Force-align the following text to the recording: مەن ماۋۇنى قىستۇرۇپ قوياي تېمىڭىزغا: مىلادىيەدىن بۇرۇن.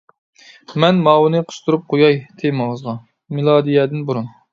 مەن 0.83 1.01
ماۋۇنى 1.07 1.41
قىستۇرۇپ 1.51 1.83
قوياي 1.93 2.17
تېمىڭىزغا: 2.39 2.95
مىلادىيەدىن 3.41 4.03
بۇرۇن. 4.09 4.27